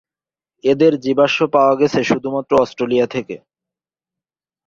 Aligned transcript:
এদের 0.63 0.93
জীবাশ্ম 1.03 1.41
পাওয়া 1.55 1.73
গেছে 1.75 1.99
শুধুমাত্র 2.09 2.51
অস্ট্রেলিয়া 2.63 3.07
থেকে। 3.07 3.35